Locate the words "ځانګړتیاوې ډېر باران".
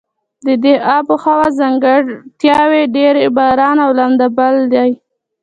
1.59-3.77